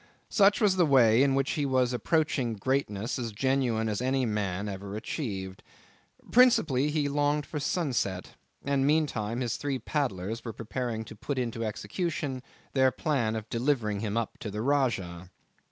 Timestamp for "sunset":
7.59-8.31